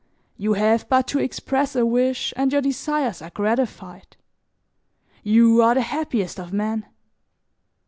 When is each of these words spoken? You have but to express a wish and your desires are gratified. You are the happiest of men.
You 0.35 0.53
have 0.53 0.89
but 0.89 1.05
to 1.09 1.19
express 1.19 1.75
a 1.75 1.85
wish 1.85 2.33
and 2.35 2.51
your 2.51 2.61
desires 2.63 3.21
are 3.21 3.29
gratified. 3.29 4.17
You 5.21 5.61
are 5.61 5.75
the 5.75 5.81
happiest 5.81 6.39
of 6.39 6.51
men. 6.51 6.87